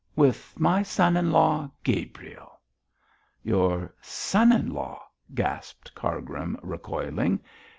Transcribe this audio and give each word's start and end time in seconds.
'With 0.15 0.59
my 0.59 0.81
son 0.81 1.15
in 1.15 1.31
law 1.31 1.69
Gabriel!' 1.83 2.59
'Your 3.43 3.93
son 4.01 4.51
in 4.51 4.73
law,' 4.73 5.07
gasped 5.35 5.93
Cargrim, 5.93 6.57
recoiling. 6.63 7.39